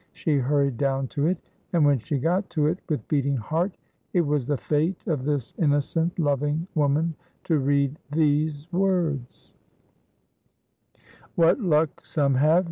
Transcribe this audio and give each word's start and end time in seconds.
She 0.13 0.39
hurried 0.39 0.77
down 0.79 1.09
to 1.09 1.27
it, 1.27 1.37
and 1.71 1.85
when 1.85 1.99
she 1.99 2.17
got 2.17 2.49
to 2.49 2.65
it 2.65 2.79
with 2.89 3.07
beating 3.07 3.37
heart 3.37 3.77
it 4.13 4.21
was 4.21 4.47
the 4.47 4.57
fate 4.57 5.05
of 5.05 5.25
this 5.25 5.53
innocent, 5.59 6.17
loving 6.17 6.65
woman 6.73 7.13
to 7.43 7.59
read 7.59 7.99
these 8.11 8.67
words: 8.73 9.51
"What 11.35 11.59
luck 11.59 12.03
some 12.03 12.33
have. 12.33 12.59